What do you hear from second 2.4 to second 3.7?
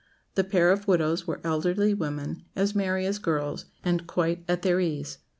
as merry as girls,